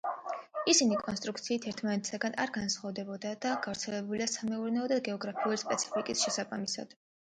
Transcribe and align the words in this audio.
ისინი 0.71 0.95
კონსტრუქციით 1.01 1.67
ერთმანეთისგან 1.71 2.37
არ 2.45 2.53
განსხვავდება 2.57 3.19
და 3.27 3.51
გავრცელებულია 3.67 4.29
სამეურნეო 4.33 4.89
და 4.93 4.99
გეოგრაფიული 5.09 5.63
სპეციფიკის 5.67 6.25
შესაბამისად. 6.27 6.99